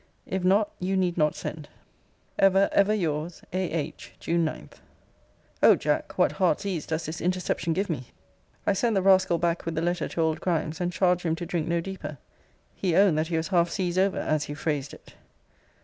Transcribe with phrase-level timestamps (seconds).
[0.25, 1.69] If not, you need not send.
[2.39, 4.15] 'Ever, ever your's, 'A.H.
[4.19, 4.69] 'June 9.'
[5.61, 6.17] O Jack!
[6.17, 8.07] what heart's ease does this interception give me!
[8.65, 11.45] I sent the rascal back with the letter to old Grimes, and charged him to
[11.45, 12.17] drink no deeper.
[12.73, 15.13] He owned, that he was half seas over, as he phrased it.